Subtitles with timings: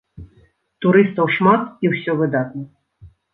[0.85, 2.65] Турыстаў шмат і ўсё выдатна.